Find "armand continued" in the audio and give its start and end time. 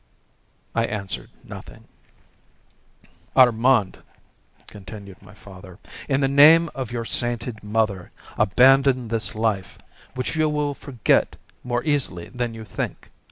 3.35-5.21